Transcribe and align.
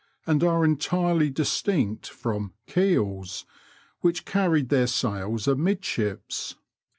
61 0.25 0.33
and 0.33 0.43
are 0.43 0.65
entirely 0.65 1.29
distinct 1.29 2.09
from 2.09 2.53
"keels,*' 2.65 3.45
which 3.99 4.25
carried 4.25 4.69
their 4.69 4.87
sails 4.87 5.47
amidships. 5.47 6.55